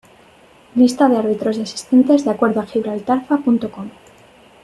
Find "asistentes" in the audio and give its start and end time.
1.61-2.25